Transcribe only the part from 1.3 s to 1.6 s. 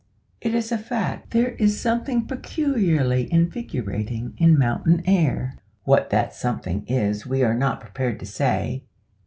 there